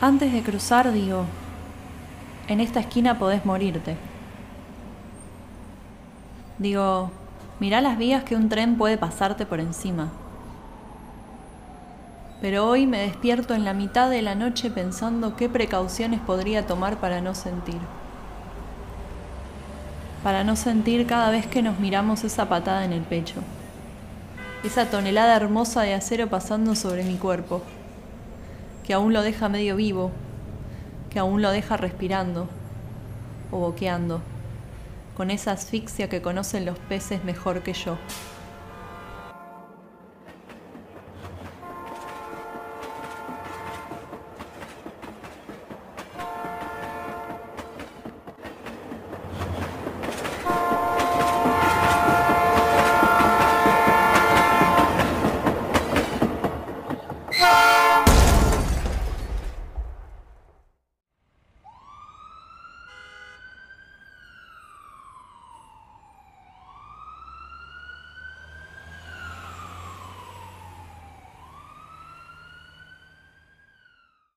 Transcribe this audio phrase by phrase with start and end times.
[0.00, 1.24] Antes de cruzar, digo,
[2.46, 3.96] en esta esquina podés morirte.
[6.58, 7.10] Digo,
[7.58, 10.10] mirá las vías que un tren puede pasarte por encima.
[12.40, 16.98] Pero hoy me despierto en la mitad de la noche pensando qué precauciones podría tomar
[16.98, 17.80] para no sentir.
[20.22, 23.40] Para no sentir cada vez que nos miramos esa patada en el pecho.
[24.62, 27.62] Esa tonelada hermosa de acero pasando sobre mi cuerpo
[28.88, 30.10] que aún lo deja medio vivo,
[31.10, 32.48] que aún lo deja respirando
[33.52, 34.22] o boqueando,
[35.14, 37.98] con esa asfixia que conocen los peces mejor que yo.